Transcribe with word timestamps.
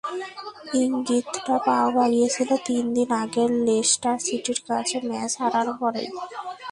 ইঙ্গিতটা 0.75 1.55
পাওয়া 1.67 2.05
গিয়েছিল 2.09 2.49
তিন 2.67 2.83
দিন 2.95 3.09
আগের 3.23 3.49
লেস্টার 3.65 4.17
সিটির 4.25 4.59
কাছে 4.67 4.97
ম্যাচে 5.07 5.37
হারার 5.37 5.69
পরেই। 5.79 6.09